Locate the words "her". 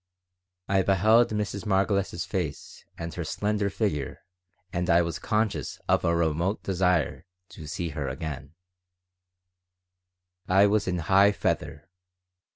3.13-3.23, 7.89-8.07